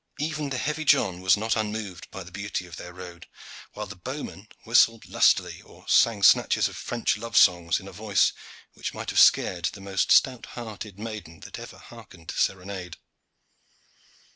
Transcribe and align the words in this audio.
Even 0.17 0.49
the 0.49 0.57
heavy 0.57 0.83
John 0.83 1.21
was 1.21 1.37
not 1.37 1.55
unmoved 1.55 2.09
by 2.09 2.23
the 2.23 2.31
beauty 2.31 2.65
of 2.65 2.75
their 2.75 2.91
road, 2.91 3.27
while 3.73 3.85
the 3.85 3.95
bowman 3.95 4.47
whistled 4.63 5.05
lustily 5.07 5.61
or 5.61 5.87
sang 5.87 6.23
snatches 6.23 6.67
of 6.67 6.75
French 6.75 7.17
love 7.17 7.37
songs 7.37 7.79
in 7.79 7.87
a 7.87 7.91
voice 7.91 8.33
which 8.73 8.95
might 8.95 9.11
have 9.11 9.19
scared 9.19 9.65
the 9.65 9.79
most 9.79 10.11
stout 10.11 10.47
hearted 10.57 10.97
maiden 10.97 11.41
that 11.41 11.59
ever 11.59 11.77
hearkened 11.77 12.29
to 12.29 12.37
serenade. 12.39 12.97